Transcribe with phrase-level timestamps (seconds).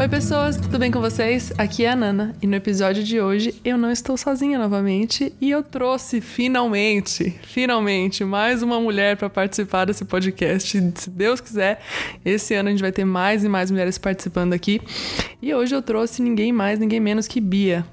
[0.00, 1.52] Oi, pessoas, tudo bem com vocês?
[1.58, 5.50] Aqui é a Nana e no episódio de hoje eu não estou sozinha novamente e
[5.50, 10.80] eu trouxe finalmente, finalmente, mais uma mulher para participar desse podcast.
[10.96, 11.82] Se Deus quiser,
[12.24, 14.80] esse ano a gente vai ter mais e mais mulheres participando aqui.
[15.42, 17.84] E hoje eu trouxe ninguém mais, ninguém menos que Bia.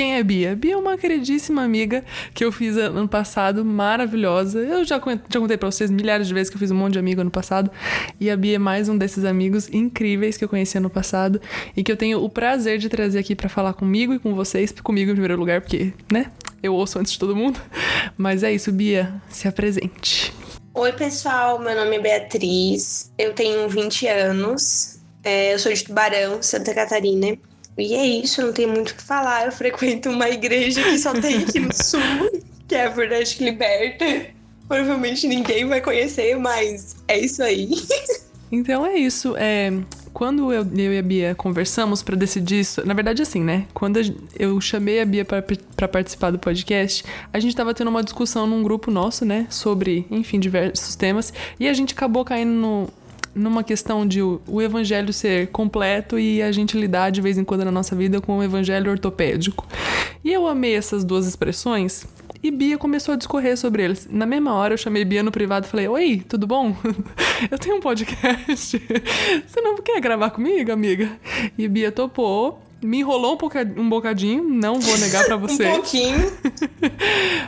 [0.00, 0.56] Quem é Bia?
[0.56, 4.58] Bia é uma queridíssima amiga que eu fiz ano passado, maravilhosa.
[4.60, 6.98] Eu já, já contei pra vocês milhares de vezes que eu fiz um monte de
[6.98, 7.70] amigo ano passado.
[8.18, 11.38] E a Bia é mais um desses amigos incríveis que eu conheci ano passado
[11.76, 14.72] e que eu tenho o prazer de trazer aqui para falar comigo e com vocês.
[14.72, 16.32] Comigo em primeiro lugar, porque, né?
[16.62, 17.60] Eu ouço antes de todo mundo.
[18.16, 19.12] Mas é isso, Bia.
[19.28, 20.32] Se apresente.
[20.72, 21.58] Oi, pessoal.
[21.58, 23.12] Meu nome é Beatriz.
[23.18, 24.98] Eu tenho 20 anos.
[25.22, 27.36] É, eu sou de Tubarão, Santa Catarina.
[27.80, 29.46] E é isso, não tem muito o que falar.
[29.46, 32.00] Eu frequento uma igreja que só tem aqui no sul,
[32.68, 34.26] que é a Verdade que Liberta.
[34.68, 37.70] Provavelmente ninguém vai conhecer, mas é isso aí.
[38.52, 39.36] Então é isso.
[39.36, 39.72] É,
[40.12, 43.66] quando eu, eu e a Bia conversamos para decidir isso, na verdade, assim, né?
[43.72, 44.00] Quando
[44.36, 48.62] eu chamei a Bia para participar do podcast, a gente tava tendo uma discussão num
[48.62, 49.46] grupo nosso, né?
[49.48, 51.32] Sobre, enfim, diversos temas.
[51.60, 52.88] E a gente acabou caindo no,
[53.34, 57.64] numa questão de o, evangelho ser completo e a gente lidar de vez em quando
[57.64, 59.66] na nossa vida com o evangelho ortopédico.
[60.24, 62.06] E eu amei essas duas expressões
[62.42, 64.08] e Bia começou a discorrer sobre eles.
[64.10, 66.74] Na mesma hora eu chamei Bia no privado e falei: Oi, tudo bom?
[67.50, 68.80] eu tenho um podcast.
[69.46, 71.10] Você não quer gravar comigo, amiga?
[71.56, 72.62] E Bia topou.
[72.82, 73.38] Me enrolou
[73.76, 75.68] um, bocadinho, não vou negar para vocês.
[75.68, 76.32] um pouquinho.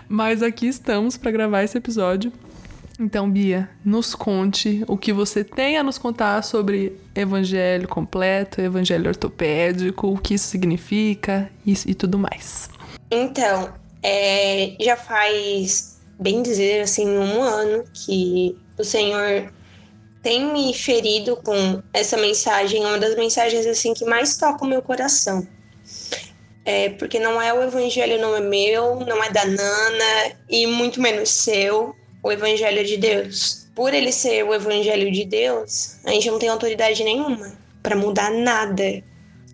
[0.06, 2.30] Mas aqui estamos para gravar esse episódio.
[3.02, 9.08] Então, Bia, nos conte o que você tem a nos contar sobre evangelho completo, evangelho
[9.08, 12.70] ortopédico, o que isso significa isso e tudo mais.
[13.10, 19.52] Então, é, já faz, bem dizer assim, um ano que o Senhor
[20.22, 24.80] tem me ferido com essa mensagem, uma das mensagens assim que mais toca o meu
[24.80, 25.44] coração.
[26.64, 31.02] É, porque não é o evangelho, não é meu, não é da Nana e muito
[31.02, 33.66] menos seu o evangelho de Deus.
[33.74, 37.52] Por ele ser o evangelho de Deus, a gente não tem autoridade nenhuma
[37.82, 39.02] para mudar nada.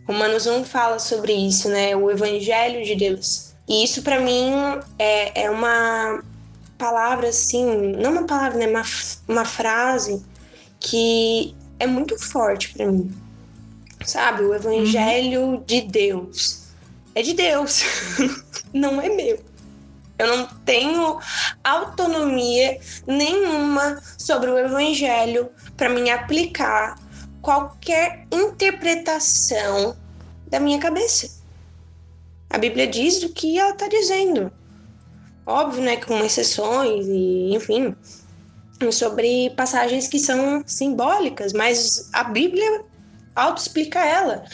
[0.06, 1.94] Romanos 1 fala sobre isso, né?
[1.96, 3.54] O evangelho de Deus.
[3.68, 4.52] E isso para mim
[4.98, 6.22] é, é uma
[6.76, 8.66] palavra assim, não uma palavra, né?
[8.66, 8.82] Uma,
[9.28, 10.24] uma frase
[10.80, 13.12] que é muito forte para mim.
[14.04, 14.42] Sabe?
[14.42, 15.62] O evangelho uhum.
[15.64, 16.68] de Deus.
[17.14, 17.82] É de Deus,
[18.72, 19.40] não é meu.
[20.18, 21.18] Eu não tenho
[21.62, 26.98] autonomia nenhuma sobre o evangelho para me aplicar
[27.40, 29.96] qualquer interpretação
[30.48, 31.38] da minha cabeça.
[32.50, 34.50] A Bíblia diz o que ela está dizendo.
[35.46, 37.94] Óbvio, né, com exceções e, enfim,
[38.92, 42.84] sobre passagens que são simbólicas, mas a Bíblia
[43.34, 44.44] auto-explica ela.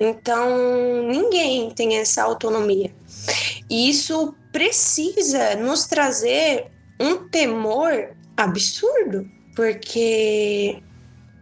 [0.00, 2.92] Então, ninguém tem essa autonomia.
[3.70, 6.68] E isso precisa nos trazer
[6.98, 10.78] um temor absurdo, porque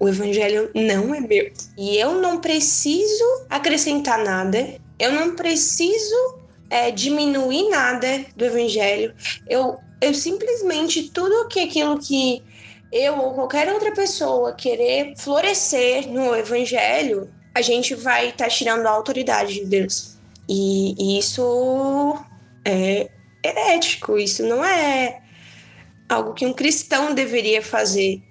[0.01, 1.53] o evangelho não é meu.
[1.79, 4.67] E eu não preciso acrescentar nada,
[4.99, 9.15] eu não preciso é, diminuir nada do evangelho.
[9.49, 12.43] Eu, eu simplesmente tudo que aquilo que
[12.91, 18.85] eu ou qualquer outra pessoa querer florescer no evangelho, a gente vai estar tá tirando
[18.89, 20.19] a autoridade de Deus.
[20.49, 22.19] E, e isso
[22.65, 23.11] é
[23.45, 25.21] herético, isso não é
[26.09, 28.23] algo que um cristão deveria fazer.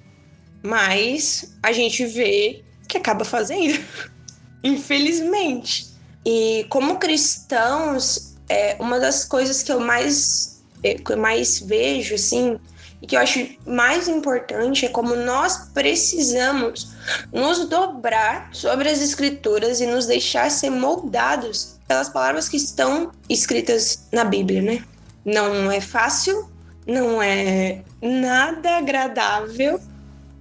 [0.64, 3.84] Mas a gente vê que acaba fazendo,
[4.64, 5.88] infelizmente.
[6.26, 12.16] E como cristãos, é uma das coisas que eu mais, é, que eu mais vejo,
[12.16, 12.58] assim,
[13.02, 16.94] e que eu acho mais importante é como nós precisamos
[17.34, 24.08] nos dobrar sobre as escrituras e nos deixar ser moldados pelas palavras que estão escritas
[24.12, 24.84] na Bíblia, né?
[25.24, 26.50] Não é fácil,
[26.88, 29.80] não é nada agradável.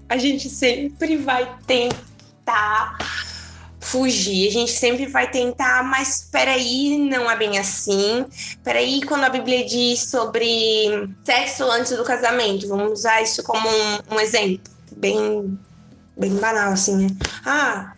[0.08, 2.96] A gente sempre vai tentar
[3.80, 4.48] fugir.
[4.48, 8.24] A gente sempre vai tentar, mas peraí, não é bem assim.
[8.64, 14.14] Peraí, quando a Bíblia diz sobre sexo antes do casamento, vamos usar isso como um,
[14.14, 15.58] um exemplo bem,
[16.16, 17.08] bem banal, assim, né?
[17.44, 17.91] Ah,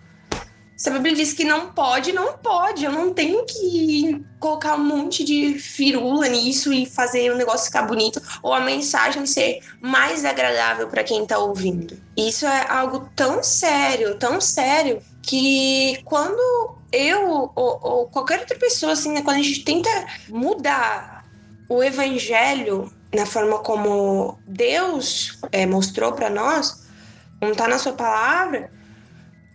[0.84, 2.84] se a Bíblia diz que não pode, não pode.
[2.84, 7.84] Eu não tenho que colocar um monte de firula nisso e fazer o negócio ficar
[7.84, 11.96] bonito ou a mensagem ser mais agradável para quem está ouvindo.
[12.14, 18.92] Isso é algo tão sério, tão sério, que quando eu ou, ou qualquer outra pessoa,
[18.92, 19.88] assim, né, quando a gente tenta
[20.28, 21.24] mudar
[21.66, 26.86] o evangelho na forma como Deus é, mostrou para nós,
[27.40, 28.70] como está na sua palavra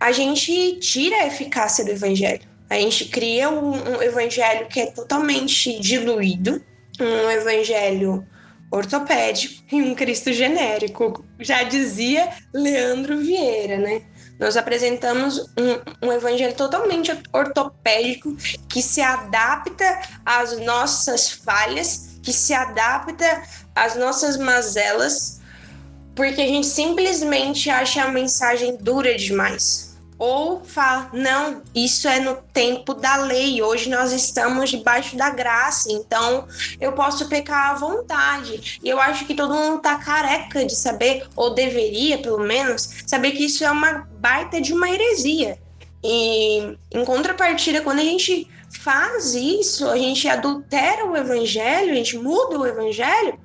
[0.00, 2.40] a gente tira a eficácia do evangelho.
[2.70, 6.64] A gente cria um, um evangelho que é totalmente diluído,
[6.98, 8.26] um evangelho
[8.70, 11.22] ortopédico e um Cristo genérico.
[11.38, 14.02] Já dizia Leandro Vieira, né?
[14.38, 18.34] Nós apresentamos um, um, evangelho totalmente ortopédico
[18.70, 23.42] que se adapta às nossas falhas, que se adapta
[23.74, 25.40] às nossas mazelas,
[26.14, 29.89] porque a gente simplesmente acha a mensagem dura demais
[30.20, 35.90] ou fala, não, isso é no tempo da lei, hoje nós estamos debaixo da graça,
[35.90, 36.46] então
[36.78, 38.78] eu posso pecar à vontade.
[38.84, 43.30] E eu acho que todo mundo tá careca de saber, ou deveria pelo menos, saber
[43.30, 45.58] que isso é uma baita de uma heresia.
[46.04, 48.46] E em contrapartida, quando a gente
[48.78, 53.40] faz isso, a gente adultera o evangelho, a gente muda o evangelho,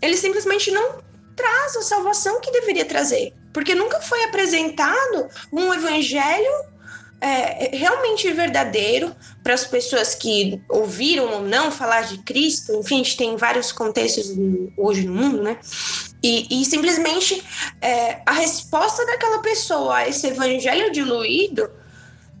[0.00, 1.04] ele simplesmente não
[1.36, 3.34] traz a salvação que deveria trazer.
[3.54, 6.52] Porque nunca foi apresentado um evangelho
[7.20, 12.74] é, realmente verdadeiro para as pessoas que ouviram ou não falar de Cristo.
[12.74, 14.30] Enfim, a gente tem vários contextos
[14.76, 15.56] hoje no mundo, né?
[16.22, 17.42] E, e simplesmente
[17.80, 21.70] é, a resposta daquela pessoa a esse evangelho diluído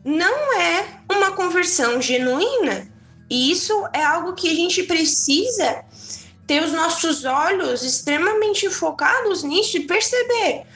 [0.04, 2.86] não é uma conversão genuína.
[3.30, 5.82] E isso é algo que a gente precisa
[6.46, 10.66] ter os nossos olhos extremamente focados nisso e perceber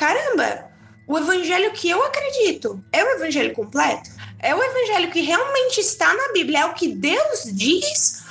[0.00, 0.64] caramba,
[1.06, 4.08] o evangelho que eu acredito é o evangelho completo?
[4.38, 6.60] É o evangelho que realmente está na Bíblia?
[6.60, 8.22] É o que Deus diz?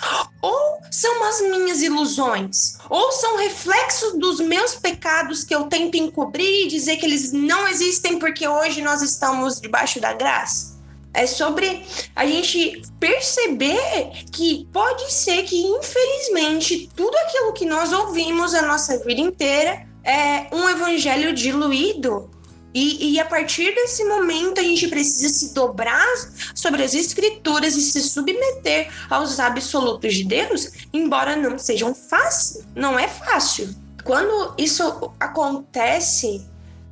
[0.41, 2.79] Ou são as minhas ilusões?
[2.89, 7.67] Ou são reflexos dos meus pecados que eu tento encobrir e dizer que eles não
[7.67, 10.79] existem porque hoje nós estamos debaixo da graça?
[11.13, 11.85] É sobre
[12.15, 18.97] a gente perceber que pode ser que, infelizmente, tudo aquilo que nós ouvimos a nossa
[18.99, 22.29] vida inteira é um evangelho diluído.
[22.73, 26.05] E, e, a partir desse momento a gente precisa se dobrar
[26.53, 32.97] sobre as escrituras e se submeter aos absolutos de Deus, embora não sejam fácil, não
[32.97, 33.73] é fácil.
[34.03, 36.45] Quando isso acontece,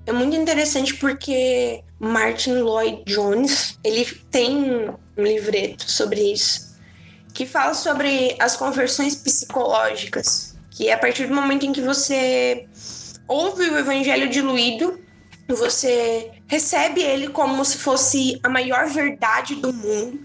[0.08, 6.76] é muito interessante porque Martin Lloyd Jones, ele tem um livreto sobre isso,
[7.34, 12.68] que fala sobre as conversões psicológicas, que é a partir do momento em que você
[13.28, 15.00] ouve o evangelho diluído,
[15.48, 20.20] você recebe ele como se fosse a maior verdade do mundo.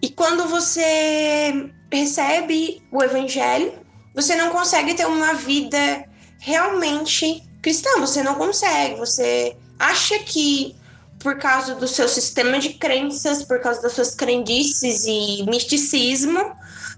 [0.00, 3.72] E quando você recebe o evangelho,
[4.14, 6.04] você não consegue ter uma vida
[6.38, 8.96] realmente cristã, você não consegue.
[8.96, 10.74] Você acha que
[11.20, 16.52] por causa do seu sistema de crenças, por causa das suas crendices e misticismo,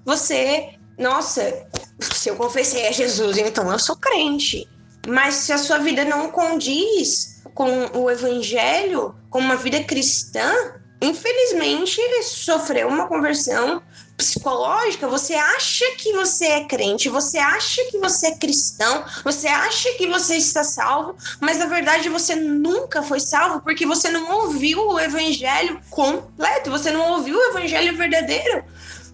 [0.05, 1.67] você, nossa,
[2.01, 4.67] se eu confessei a Jesus, então eu sou crente.
[5.07, 10.53] Mas se a sua vida não condiz com o evangelho, com uma vida cristã,
[11.01, 13.83] infelizmente sofreu uma conversão
[14.17, 19.93] psicológica, você acha que você é crente, você acha que você é cristão, você acha
[19.95, 24.87] que você está salvo, mas na verdade você nunca foi salvo porque você não ouviu
[24.89, 28.65] o evangelho completo, você não ouviu o evangelho verdadeiro.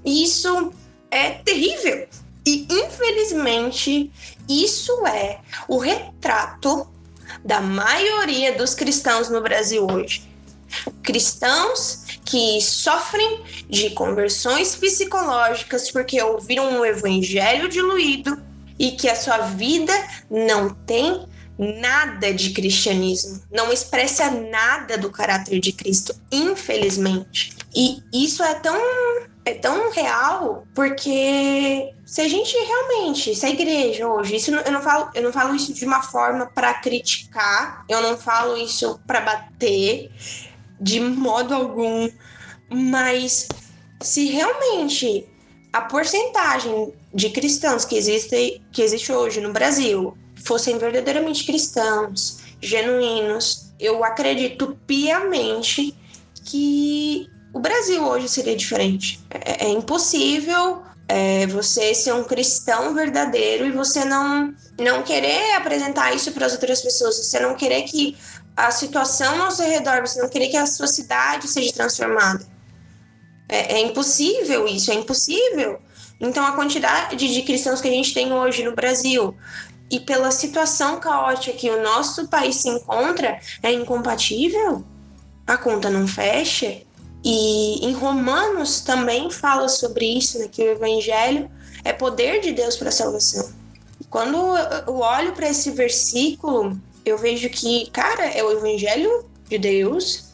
[0.04, 0.72] E isso
[1.10, 2.06] é terrível.
[2.46, 4.10] E infelizmente,
[4.48, 6.88] isso é o retrato
[7.44, 10.28] da maioria dos cristãos no Brasil hoje.
[11.02, 18.40] Cristãos que sofrem de conversões psicológicas porque ouviram um evangelho diluído
[18.78, 19.92] e que a sua vida
[20.30, 21.26] não tem
[21.58, 27.52] nada de cristianismo, não expressa nada do caráter de Cristo, infelizmente.
[27.74, 28.80] E isso é tão
[29.44, 34.82] é tão real porque se a gente realmente, se a igreja hoje, isso eu não
[34.82, 39.20] falo, eu não falo isso de uma forma para criticar, eu não falo isso para
[39.20, 40.10] bater
[40.80, 42.10] de modo algum,
[42.70, 43.48] mas
[44.00, 45.26] se realmente
[45.72, 53.72] a porcentagem de cristãos que existe, que existe hoje no Brasil fossem verdadeiramente cristãos, genuínos,
[53.78, 55.94] eu acredito piamente
[56.44, 59.20] que o Brasil hoje seria diferente.
[59.30, 66.14] É, é impossível é, você ser um cristão verdadeiro e você não, não querer apresentar
[66.14, 68.16] isso para as outras pessoas, você não querer que
[68.56, 72.46] a situação ao seu redor, você não querer que a sua cidade seja transformada.
[73.48, 75.80] É, é impossível isso, é impossível.
[76.20, 79.34] Então, a quantidade de cristãos que a gente tem hoje no Brasil
[79.90, 84.84] e pela situação caótica que o nosso país se encontra é incompatível.
[85.46, 86.82] A conta não fecha.
[87.22, 91.50] E em Romanos também fala sobre isso, né, que o evangelho
[91.84, 93.50] é poder de Deus para a salvação.
[94.08, 94.36] Quando
[94.86, 100.30] eu olho para esse versículo, eu vejo que, cara, é o evangelho de Deus,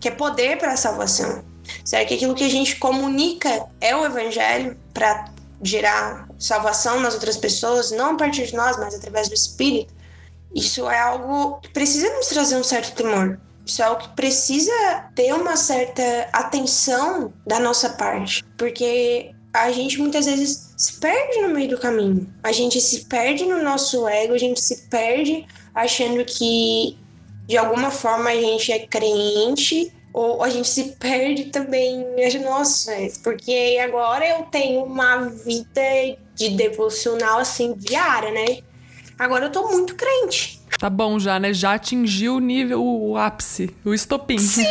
[0.00, 1.44] que é poder para a salvação.
[1.84, 5.30] Será que aquilo que a gente comunica é o evangelho para
[5.62, 9.94] gerar salvação nas outras pessoas, não a partir de nós, mas através do Espírito?
[10.54, 13.40] Isso é algo que precisa nos trazer um certo temor.
[13.82, 14.72] Algo que precisa
[15.14, 21.50] ter uma certa atenção da nossa parte, porque a gente muitas vezes se perde no
[21.50, 22.32] meio do caminho.
[22.42, 26.98] A gente se perde no nosso ego, a gente se perde achando que
[27.46, 32.04] de alguma forma a gente é crente ou a gente se perde também.
[32.42, 32.92] Nossa,
[33.22, 38.58] porque agora eu tenho uma vida de devocional assim diária, né?
[39.18, 40.61] Agora eu tô muito crente.
[40.82, 41.54] Tá bom já, né?
[41.54, 44.36] Já atingiu o nível, o ápice, o estopim.
[44.36, 44.66] Sim,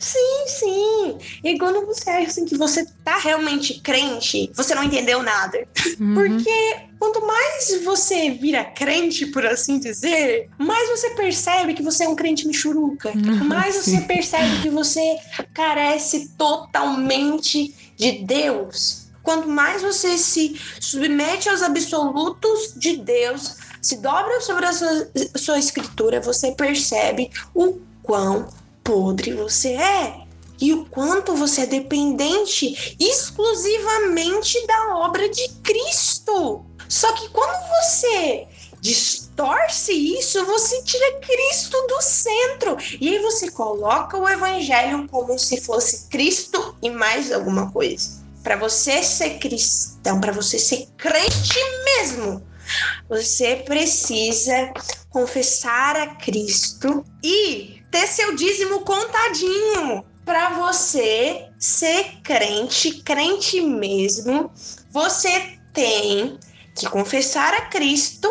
[0.00, 1.18] sim, sim.
[1.44, 5.64] E quando você acha assim, que você tá realmente crente, você não entendeu nada.
[6.00, 6.14] Uhum.
[6.14, 12.08] Porque quanto mais você vira crente, por assim dizer, mais você percebe que você é
[12.08, 13.10] um crente michuruca.
[13.10, 13.98] Uhum, mais sim.
[13.98, 15.18] você percebe que você
[15.54, 19.02] carece totalmente de Deus.
[19.22, 25.58] Quanto mais você se submete aos absolutos de Deus, se dobra sobre a sua, sua
[25.58, 28.48] escritura, você percebe o quão
[28.84, 30.22] podre você é
[30.60, 36.64] e o quanto você é dependente exclusivamente da obra de Cristo.
[36.88, 38.46] Só que quando você
[38.80, 42.76] distorce isso, você tira Cristo do centro.
[43.00, 48.22] E aí você coloca o evangelho como se fosse Cristo e mais alguma coisa.
[48.44, 52.42] Para você ser cristão, para você ser crente mesmo,
[53.08, 54.72] você precisa
[55.10, 60.04] confessar a Cristo e ter seu dízimo contadinho.
[60.24, 64.50] Para você ser crente, crente mesmo,
[64.90, 66.38] você tem
[66.76, 68.28] que confessar a Cristo,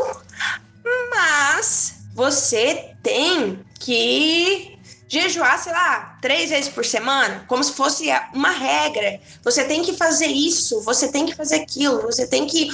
[1.10, 8.52] mas você tem que jejuar, sei lá, três vezes por semana, como se fosse uma
[8.52, 9.20] regra.
[9.44, 12.70] Você tem que fazer isso, você tem que fazer aquilo, você tem que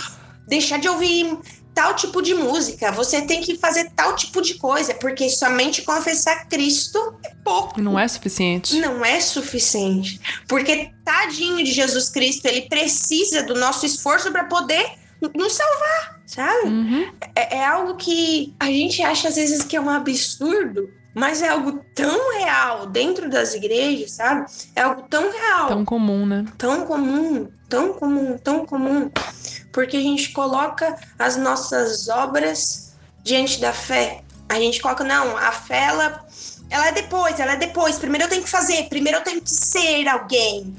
[0.47, 1.35] deixar de ouvir
[1.77, 6.47] tal tipo de música, você tem que fazer tal tipo de coisa, porque somente confessar
[6.49, 7.79] Cristo é pouco.
[7.79, 8.79] Não é suficiente.
[8.79, 10.19] Não é suficiente.
[10.47, 14.89] Porque tadinho de Jesus Cristo, ele precisa do nosso esforço para poder
[15.35, 16.67] nos salvar, sabe?
[16.67, 17.11] Uhum.
[17.35, 21.49] É, é algo que a gente acha às vezes que é um absurdo, mas é
[21.49, 24.45] algo tão real dentro das igrejas, sabe?
[24.75, 25.67] É algo tão real.
[25.67, 26.45] Tão comum, né?
[26.57, 29.11] Tão comum, tão comum, tão comum
[29.77, 34.23] porque a gente coloca as nossas obras diante da fé.
[34.49, 36.25] A gente coloca, não, a fé, ela,
[36.67, 37.99] ela é depois, ela é depois.
[37.99, 40.75] Primeiro eu tenho que fazer, primeiro eu tenho que ser alguém.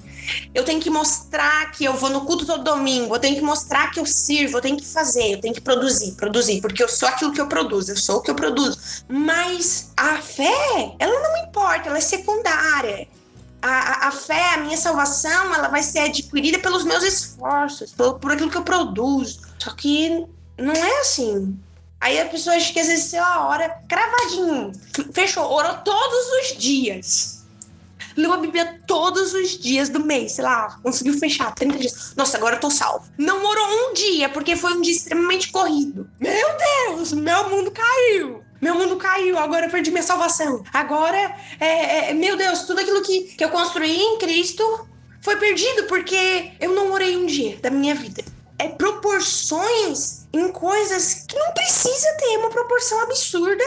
[0.55, 3.91] Eu tenho que mostrar que eu vou no culto todo domingo, eu tenho que mostrar
[3.91, 7.09] que eu sirvo, eu tenho que fazer, eu tenho que produzir, produzir, porque eu sou
[7.09, 9.05] aquilo que eu produzo, eu sou o que eu produzo.
[9.09, 13.09] Mas a fé, ela não importa, ela é secundária
[13.61, 18.33] a, a, fé, a minha salvação, ela vai ser adquirida pelos meus esforços, por, por
[18.33, 19.41] aquilo que eu produzo.
[19.59, 21.59] Só que não é assim.
[22.01, 23.21] Aí a pessoa acha que às vezes, sei
[23.89, 24.73] cravadinho,
[25.13, 27.38] fechou, orou todos os dias.
[28.19, 32.15] Leu a Bíblia todos os dias do mês, sei lá, conseguiu fechar 30 dias.
[32.17, 33.09] Nossa, agora eu tô salvo.
[33.17, 36.11] Não orou um dia, porque foi um dia extremamente corrido.
[36.19, 36.49] Meu
[36.89, 38.43] Deus, meu mundo caiu.
[38.61, 40.65] Meu mundo caiu, agora eu perdi minha salvação.
[40.73, 44.89] Agora, é, é, meu Deus, tudo aquilo que, que eu construí em Cristo
[45.21, 48.25] foi perdido porque eu não orei um dia da minha vida.
[48.59, 53.63] É proporções em coisas que não precisa ter uma proporção absurda,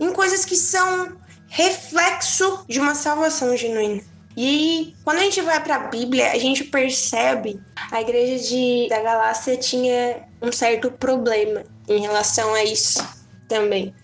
[0.00, 4.02] em coisas que são reflexo de uma salvação genuína.
[4.36, 7.58] E quando a gente vai para a Bíblia, a gente percebe
[7.90, 13.02] a igreja de, da Galácia tinha um certo problema em relação a isso
[13.48, 13.94] também.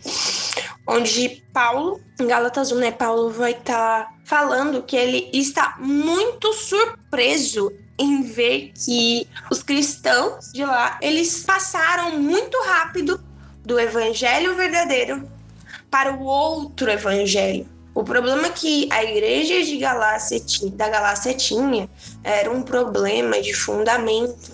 [0.86, 6.52] Onde Paulo, em Gálatas 1, né, Paulo vai estar tá falando que ele está muito
[6.54, 13.22] surpreso em ver que os cristãos de lá, eles passaram muito rápido
[13.64, 15.28] do evangelho verdadeiro
[15.92, 17.68] para o outro evangelho.
[17.94, 20.40] O problema que a igreja de Galácia,
[20.72, 21.88] da Galácia tinha
[22.24, 24.52] era um problema de fundamento,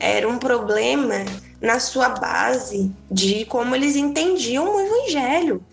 [0.00, 1.24] era um problema
[1.60, 5.64] na sua base de como eles entendiam o evangelho.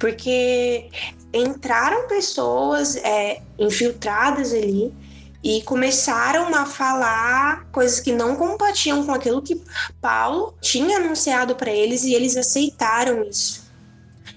[0.00, 0.88] Porque
[1.34, 4.92] entraram pessoas é, infiltradas ali
[5.44, 9.60] e começaram a falar coisas que não compatiam com aquilo que
[10.00, 13.61] Paulo tinha anunciado para eles e eles aceitaram isso.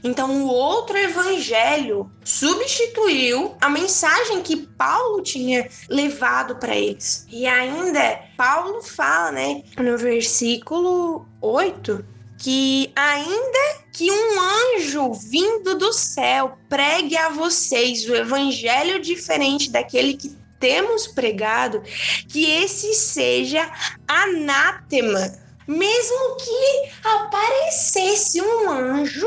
[0.06, 7.26] Então, o outro evangelho substituiu a mensagem que Paulo tinha levado para eles.
[7.28, 12.06] E ainda, Paulo fala, né, no versículo 8,
[12.38, 14.40] que ainda que um
[14.78, 21.82] anjo vindo do céu pregue a vocês o evangelho diferente daquele que temos pregado,
[22.30, 23.68] que esse seja
[24.08, 25.44] anátema.
[25.68, 29.26] Mesmo que aparecesse um anjo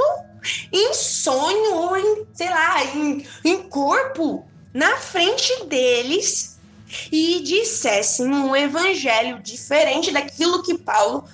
[0.73, 6.59] em sonho ou em, sei lá, em, em corpo na frente deles
[7.13, 11.25] e dissessem um evangelho diferente daquilo que Paulo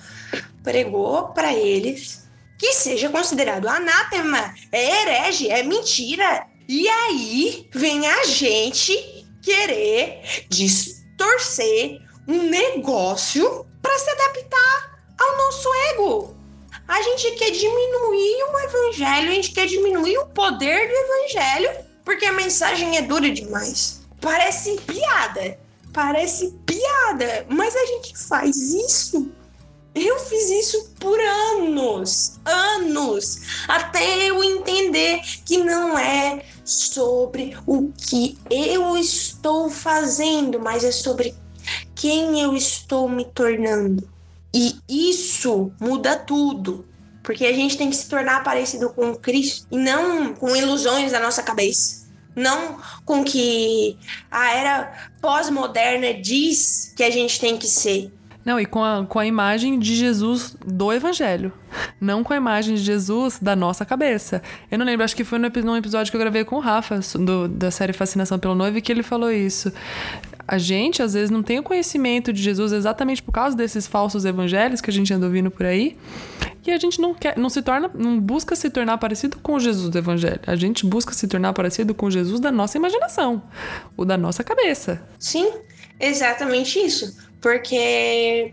[0.63, 6.47] pregou para eles, que seja considerado anátema, é herege, é mentira.
[6.67, 16.34] E aí vem a gente querer distorcer um negócio para se adaptar ao nosso ego.
[16.87, 22.25] A gente quer diminuir o evangelho, a gente quer diminuir o poder do evangelho, porque
[22.25, 24.01] a mensagem é dura demais.
[24.21, 25.57] Parece piada,
[25.91, 29.31] parece piada, mas a gente faz isso.
[29.95, 38.37] Eu fiz isso por anos, anos, até eu entender que não é sobre o que
[38.49, 41.33] eu estou fazendo, mas é sobre
[41.95, 44.14] quem eu estou me tornando.
[44.55, 46.85] E isso muda tudo.
[47.21, 51.19] Porque a gente tem que se tornar parecido com Cristo e não com ilusões da
[51.19, 52.05] nossa cabeça.
[52.33, 53.97] Não com que
[54.31, 58.13] a era pós-moderna diz que a gente tem que ser.
[58.45, 61.51] Não, e com a, com a imagem de Jesus do Evangelho.
[61.99, 64.41] Não com a imagem de Jesus da nossa cabeça.
[64.69, 67.47] Eu não lembro, acho que foi num episódio que eu gravei com o Rafa, do,
[67.47, 69.73] da série Fascinação pelo Noivo, que ele falou isso
[70.47, 74.25] a gente às vezes não tem o conhecimento de Jesus exatamente por causa desses falsos
[74.25, 75.97] evangelhos que a gente anda ouvindo por aí.
[76.65, 79.89] E a gente não quer, não se torna, não busca se tornar parecido com Jesus
[79.89, 80.39] do evangelho.
[80.47, 83.43] A gente busca se tornar parecido com Jesus da nossa imaginação,
[83.95, 85.07] o da nossa cabeça.
[85.19, 85.51] Sim,
[85.99, 87.15] exatamente isso.
[87.39, 88.51] Porque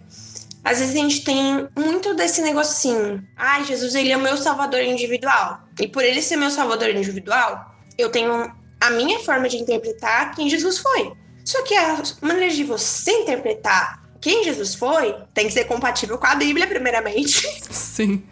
[0.63, 4.21] às vezes a gente tem muito desse negócio assim: ai, ah, Jesus, ele é o
[4.21, 5.63] meu salvador individual.
[5.81, 10.51] E por ele ser meu salvador individual, eu tenho a minha forma de interpretar quem
[10.51, 11.13] Jesus foi.
[11.45, 16.27] Só que a maneira de você interpretar quem Jesus foi tem que ser compatível com
[16.27, 17.43] a Bíblia, primeiramente.
[17.71, 18.23] Sim,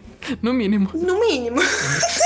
[0.41, 0.91] no mínimo.
[0.95, 1.61] No mínimo.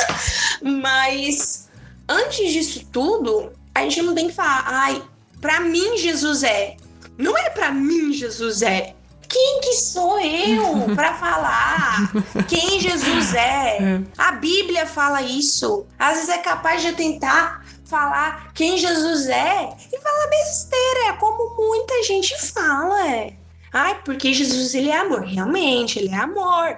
[0.62, 1.68] Mas
[2.08, 5.02] antes disso tudo, a gente não tem que falar, ai,
[5.40, 6.76] pra mim Jesus é.
[7.16, 8.94] Não é pra mim Jesus é.
[9.28, 12.12] Quem que sou eu para falar
[12.46, 13.78] quem Jesus é?
[13.78, 14.00] é?
[14.18, 15.86] A Bíblia fala isso.
[15.98, 22.02] Às vezes é capaz de tentar falar quem Jesus é e falar besteira, como muita
[22.02, 23.08] gente fala.
[23.08, 23.32] É.
[23.72, 25.22] Ai, porque Jesus ele é amor.
[25.24, 26.76] Realmente, ele é amor.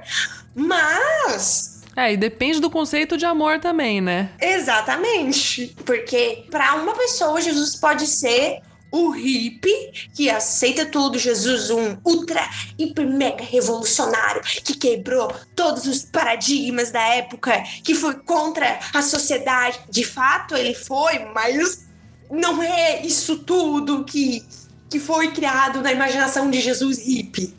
[0.55, 4.31] Mas é, e depende do conceito de amor também, né?
[4.39, 5.75] Exatamente.
[5.87, 8.61] Porque para uma pessoa, Jesus pode ser
[8.97, 16.03] o hippie que aceita tudo, Jesus, um ultra, hiper, mega revolucionário que quebrou todos os
[16.05, 19.79] paradigmas da época, que foi contra a sociedade.
[19.91, 21.87] De fato, ele foi, mas
[22.31, 24.43] não é isso tudo que,
[24.89, 27.55] que foi criado na imaginação de Jesus hippie.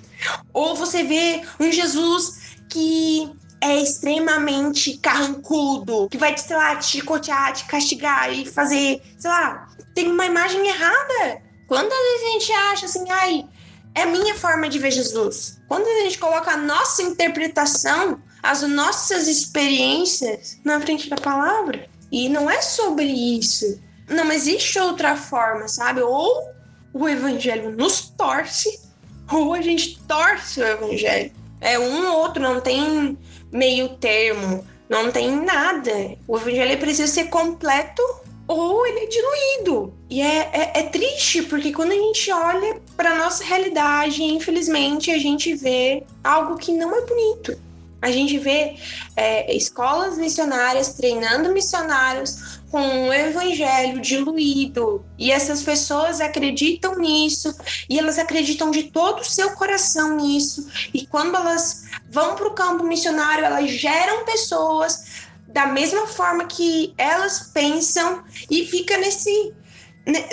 [0.52, 3.30] Ou você vê um Jesus que
[3.62, 9.68] é extremamente carrancudo, que vai, sei lá, te chicotear, te castigar e fazer, sei lá,
[9.96, 11.42] tem uma imagem errada.
[11.68, 13.46] Quantas vezes a gente acha assim, ai,
[13.96, 15.60] é minha forma de ver Jesus?
[15.68, 21.90] Quando a gente coloca a nossa interpretação, as nossas experiências na frente da palavra?
[22.12, 23.82] E não é sobre isso.
[24.08, 26.02] Não existe outra forma, sabe?
[26.02, 26.50] Ou
[26.94, 28.80] o evangelho nos torce,
[29.32, 31.32] ou a gente torce o evangelho.
[31.60, 33.18] É um ou outro, não tem
[33.52, 36.18] meio termo, não tem nada.
[36.28, 38.02] O evangelho precisa ser completo
[38.48, 39.94] ou ele é diluído.
[40.10, 45.18] E é, é, é triste, porque quando a gente olha para nossa realidade, infelizmente, a
[45.18, 47.60] gente vê algo que não é bonito.
[48.02, 48.76] A gente vê
[49.16, 55.06] é, escolas missionárias treinando missionários com um evangelho diluído.
[55.18, 57.56] E essas pessoas acreditam nisso,
[57.90, 60.68] e elas acreditam de todo o seu coração nisso.
[60.94, 66.94] E quando elas vão para o campo missionário, elas geram pessoas da mesma forma que
[66.98, 69.54] elas pensam e fica nesse,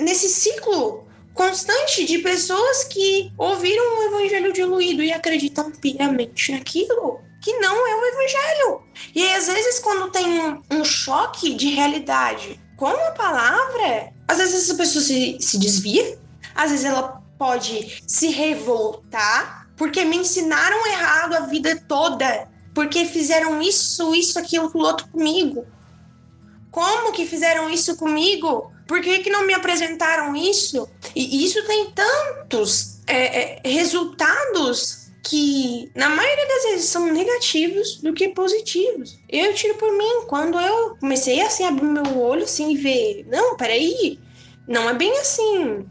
[0.01, 7.53] nesse ciclo constante de pessoas que ouviram o evangelho diluído e acreditam piamente naquilo que
[7.59, 8.83] não é o evangelho.
[9.15, 14.65] E às vezes, quando tem um, um choque de realidade com a palavra, às vezes
[14.65, 16.19] essa pessoa se, se desvia,
[16.55, 23.63] às vezes ela pode se revoltar porque me ensinaram errado a vida toda porque fizeram
[23.63, 25.65] isso, isso, aquilo, aquilo outro comigo.
[26.71, 28.73] Como que fizeram isso comigo?
[28.89, 30.89] Por que, que não me apresentaram isso?
[31.15, 38.13] E isso tem tantos é, é, resultados que na maioria das vezes são negativos do
[38.13, 39.19] que positivos.
[39.29, 43.27] Eu tiro por mim, quando eu comecei assim a abrir meu olho assim e ver,
[43.29, 44.19] não, peraí,
[44.69, 45.87] não é bem assim.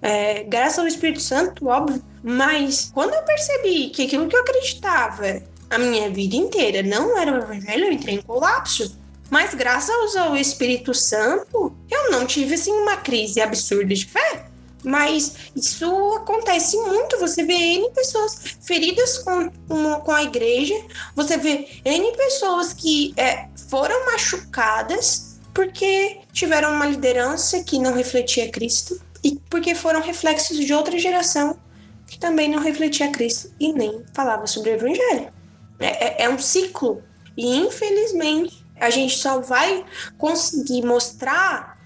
[0.00, 2.02] É, graças ao Espírito Santo, óbvio.
[2.22, 7.32] Mas quando eu percebi que aquilo que eu acreditava a minha vida inteira não era
[7.32, 8.98] o evangelho, eu entrei em colapso.
[9.30, 14.47] Mas graças ao Espírito Santo, eu não tive assim uma crise absurda de fé.
[14.84, 17.18] Mas isso acontece muito.
[17.18, 19.50] Você vê N pessoas feridas com,
[20.00, 20.74] com, a igreja,
[21.14, 28.50] você vê N pessoas que é, foram machucadas porque tiveram uma liderança que não refletia
[28.50, 31.58] Cristo e porque foram reflexos de outra geração
[32.06, 35.32] que também não refletia Cristo e nem falava sobre o Evangelho.
[35.80, 37.02] É, é, é um ciclo.
[37.36, 39.84] E infelizmente a gente só vai
[40.16, 41.77] conseguir mostrar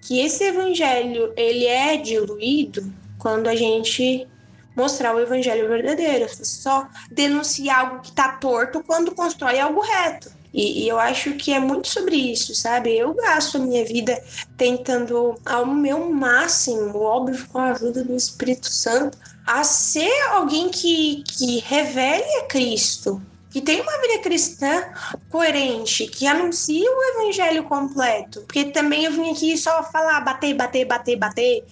[0.00, 4.26] que esse evangelho ele é diluído quando a gente
[4.74, 6.26] mostrar o evangelho verdadeiro.
[6.44, 10.30] Só denunciar algo que está torto quando constrói algo reto.
[10.52, 12.96] E, e, eu acho que é muito sobre isso, sabe?
[12.96, 14.22] Eu gasto a minha vida
[14.56, 21.22] tentando ao meu máximo, óbvio, com a ajuda do Espírito Santo, a ser alguém que,
[21.24, 24.84] que revele a Cristo, que tem uma vida cristã
[25.30, 28.42] coerente, que anuncia o evangelho completo.
[28.42, 31.64] Porque também eu vim aqui só falar bater, bater, bater, bater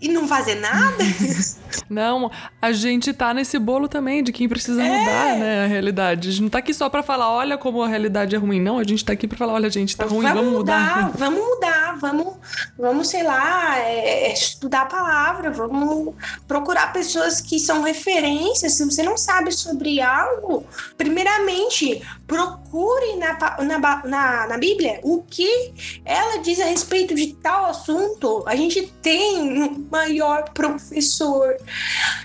[0.00, 1.04] e não fazer nada.
[1.88, 2.30] Não,
[2.62, 4.88] a gente tá nesse bolo também de quem precisa é.
[4.88, 6.28] mudar, né, a realidade.
[6.28, 8.60] A gente não tá aqui só para falar, olha como a realidade é ruim.
[8.60, 11.18] Não, a gente tá aqui para falar, olha, gente, tá ruim, vamos, vamos mudar, mudar.
[11.18, 12.36] Vamos mudar, vamos,
[12.78, 16.14] vamos sei lá, é, é, estudar a palavra, vamos
[16.46, 18.74] procurar pessoas que são referências.
[18.74, 20.64] Se você não sabe sobre algo,
[20.96, 27.66] primeiramente, procure na, na, na, na Bíblia o que ela diz a respeito de tal
[27.66, 28.44] assunto.
[28.46, 31.56] A gente tem um maior professor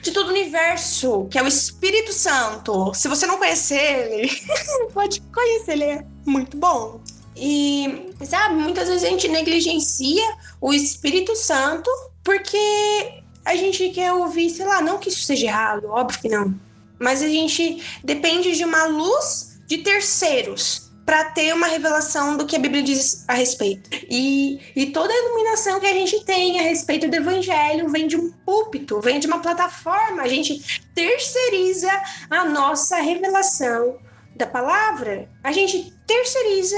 [0.03, 2.93] de todo o universo, que é o Espírito Santo.
[2.93, 4.29] Se você não conhecer ele,
[4.93, 7.01] pode conhecer, ele é muito bom.
[7.35, 10.23] E, sabe, muitas vezes a gente negligencia
[10.61, 11.89] o Espírito Santo
[12.23, 16.53] porque a gente quer ouvir, sei lá, não que isso seja errado, óbvio que não.
[16.99, 22.55] Mas a gente depende de uma luz de terceiros para ter uma revelação do que
[22.55, 23.89] a Bíblia diz a respeito.
[24.09, 28.17] E, e toda a iluminação que a gente tem a respeito do Evangelho vem de
[28.17, 30.23] um púlpito, vem de uma plataforma.
[30.23, 31.91] A gente terceiriza
[32.29, 33.99] a nossa revelação
[34.35, 35.29] da palavra.
[35.43, 36.77] A gente terceiriza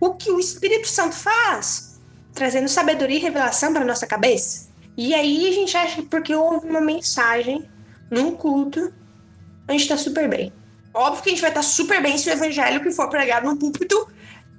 [0.00, 2.00] o que o Espírito Santo faz,
[2.32, 4.68] trazendo sabedoria e revelação para nossa cabeça.
[4.96, 7.68] E aí a gente acha que porque houve uma mensagem
[8.10, 8.92] num culto,
[9.68, 10.50] a gente está super bem.
[10.96, 13.58] Óbvio que a gente vai estar super bem se o evangelho que for pregado no
[13.58, 14.08] púlpito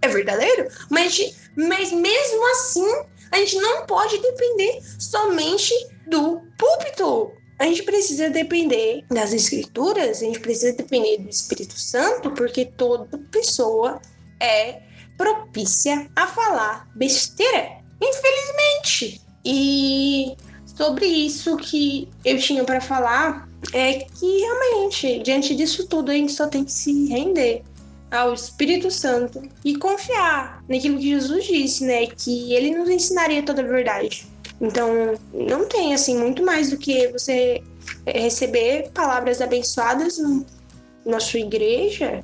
[0.04, 2.88] é verdadeiro, mas, mas mesmo assim,
[3.32, 5.74] a gente não pode depender somente
[6.06, 7.32] do púlpito.
[7.58, 13.18] A gente precisa depender das escrituras, a gente precisa depender do Espírito Santo, porque toda
[13.32, 14.00] pessoa
[14.40, 14.82] é
[15.18, 19.22] propícia a falar besteira, infelizmente.
[19.44, 20.38] E
[20.78, 26.32] sobre isso que eu tinha para falar, é que realmente, diante disso tudo, a gente
[26.32, 27.64] só tem que se render
[28.10, 32.08] ao Espírito Santo e confiar naquilo que Jesus disse, né?
[32.08, 34.26] Que ele nos ensinaria toda a verdade.
[34.60, 37.62] Então, não tem assim muito mais do que você
[38.06, 40.18] receber palavras abençoadas
[41.06, 42.24] na sua igreja.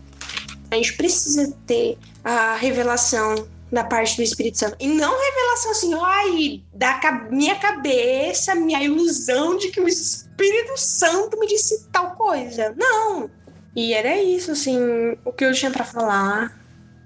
[0.71, 4.77] A gente precisa ter a revelação da parte do Espírito Santo.
[4.79, 11.39] E não revelação assim, ai, da minha cabeça, minha ilusão de que o Espírito Santo
[11.39, 12.73] me disse tal coisa.
[12.77, 13.29] Não.
[13.75, 14.77] E era isso, assim,
[15.25, 16.61] o que eu tinha para falar.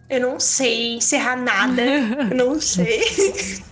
[0.10, 1.82] Eu não sei encerrar nada.
[1.82, 3.01] Eu não sei.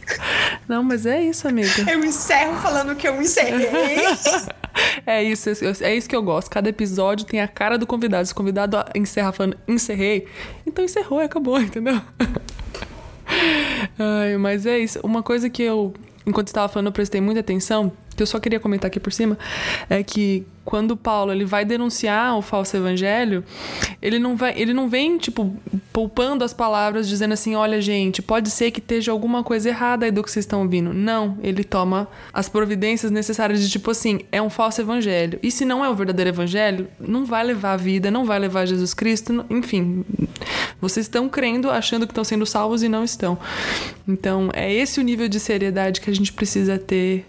[0.68, 1.92] Não, mas é isso, amiga.
[1.92, 3.70] Eu encerro falando que eu encerrei.
[5.06, 5.50] É isso,
[5.82, 6.50] é isso que eu gosto.
[6.50, 8.26] Cada episódio tem a cara do convidado.
[8.28, 10.28] Se o convidado encerra falando encerrei,
[10.66, 12.02] então encerrou e acabou, entendeu?
[13.98, 15.00] Ai, mas é isso.
[15.04, 15.94] Uma coisa que eu,
[16.26, 19.38] enquanto estava falando, eu prestei muita atenção, que eu só queria comentar aqui por cima,
[19.90, 23.44] é que quando Paulo ele vai denunciar o falso evangelho,
[24.02, 25.56] ele não vai, ele não vem tipo
[25.94, 30.12] poupando as palavras dizendo assim, olha gente, pode ser que esteja alguma coisa errada aí
[30.12, 30.92] do que vocês estão ouvindo.
[30.92, 35.40] Não, ele toma as providências necessárias de tipo assim, é um falso evangelho.
[35.44, 38.66] E se não é o verdadeiro evangelho, não vai levar a vida, não vai levar
[38.66, 40.04] Jesus Cristo, enfim.
[40.82, 43.38] Vocês estão crendo, achando que estão sendo salvos e não estão.
[44.08, 47.26] Então, é esse o nível de seriedade que a gente precisa ter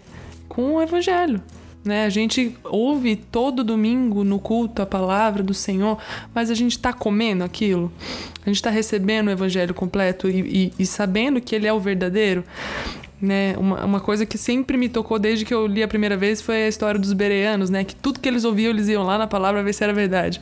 [0.47, 1.41] com o evangelho.
[1.83, 2.05] Né?
[2.05, 5.97] A gente ouve todo domingo no culto a palavra do Senhor,
[6.35, 7.91] mas a gente está comendo aquilo?
[8.45, 11.79] A gente está recebendo o evangelho completo e, e, e sabendo que ele é o
[11.79, 12.43] verdadeiro?
[13.21, 13.55] né?
[13.57, 16.63] Uma, uma coisa que sempre me tocou desde que eu li a primeira vez foi
[16.63, 17.83] a história dos bereanos, né?
[17.83, 20.39] Que tudo que eles ouviam, eles iam lá na palavra ver se era verdade.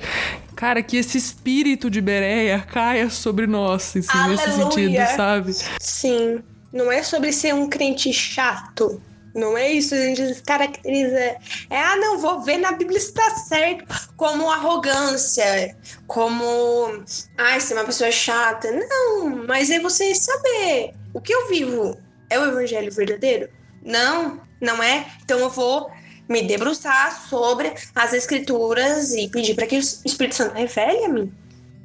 [0.55, 5.53] Cara, que esse espírito de Bereia caia sobre nós, assim, nesse sentido, sabe?
[5.79, 6.39] Sim.
[6.71, 9.01] Não é sobre ser um crente chato.
[9.35, 11.19] Não é isso, a gente caracteriza.
[11.19, 11.37] É,
[11.77, 13.85] ah, não, vou ver na Bíblia se tá certo.
[14.15, 17.03] Como arrogância, como.
[17.37, 18.71] Ai, ser uma pessoa chata.
[18.71, 20.93] Não, mas é você saber.
[21.13, 21.97] O que eu vivo
[22.29, 23.49] é o evangelho verdadeiro?
[23.83, 25.05] Não, não é.
[25.21, 25.91] Então eu vou
[26.29, 31.31] me debruçar sobre as escrituras e pedir para que o Espírito Santo revele a mim.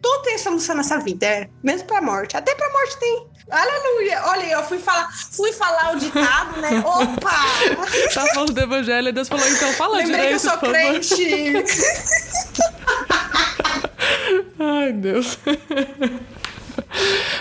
[0.00, 2.36] Tudo tem solução nessa vida, mesmo pra morte.
[2.36, 3.29] Até pra morte tem.
[3.50, 4.22] Aleluia!
[4.26, 6.80] Olha, eu fui falar, fui falar o ditado, né?
[6.86, 7.30] Opa!
[8.14, 11.64] Tá falando do evangelho Deus falou, então fala Lembrei direito, que eu sou crente.
[14.60, 15.38] Ai, Deus.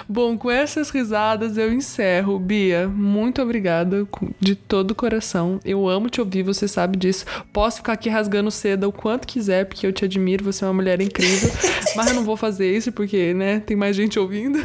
[0.08, 2.40] Bom, com essas risadas eu encerro.
[2.40, 4.08] Bia, muito obrigada
[4.40, 5.60] de todo o coração.
[5.64, 7.26] Eu amo te ouvir, você sabe disso.
[7.54, 10.74] Posso ficar aqui rasgando seda o quanto quiser, porque eu te admiro, você é uma
[10.74, 11.52] mulher incrível.
[11.96, 14.60] mas eu não vou fazer isso porque, né, tem mais gente ouvindo.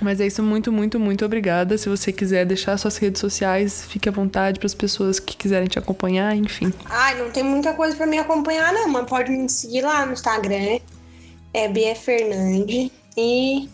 [0.00, 1.76] Mas é isso, muito, muito, muito obrigada.
[1.78, 5.68] Se você quiser deixar suas redes sociais, fique à vontade para as pessoas que quiserem
[5.68, 6.72] te acompanhar, enfim.
[6.84, 10.12] Ai, não tem muita coisa para me acompanhar, não, mas pode me seguir lá no
[10.12, 10.78] Instagram.
[11.54, 12.90] É Bia Fernandes.
[13.16, 13.68] E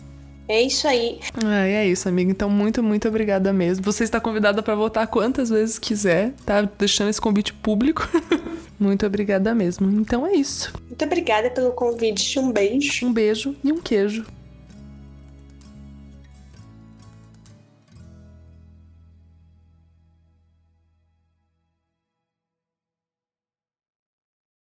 [0.47, 1.19] é isso aí.
[1.43, 2.31] Ah, é isso, amiga.
[2.31, 3.83] Então, muito, muito obrigada mesmo.
[3.83, 6.61] Você está convidada para voltar quantas vezes quiser, tá?
[6.61, 8.07] Deixando esse convite público.
[8.79, 9.89] muito obrigada mesmo.
[9.91, 10.71] Então é isso.
[10.87, 12.39] Muito obrigada pelo convite.
[12.39, 13.05] Um beijo.
[13.05, 14.25] Um beijo e um queijo.